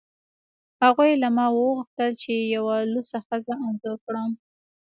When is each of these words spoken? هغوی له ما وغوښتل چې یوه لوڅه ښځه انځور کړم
هغوی 0.83 1.11
له 1.21 1.29
ما 1.35 1.45
وغوښتل 1.51 2.11
چې 2.21 2.31
یوه 2.55 2.75
لوڅه 2.93 3.17
ښځه 3.27 3.53
انځور 3.67 3.97
کړم 4.05 4.31